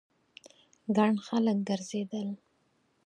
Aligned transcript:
ګڼ 0.95 1.11
خلک 1.27 1.57
ګرځېدل. 1.69 2.29